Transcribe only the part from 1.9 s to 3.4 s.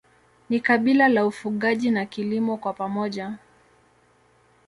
na kilimo kwa pamoja.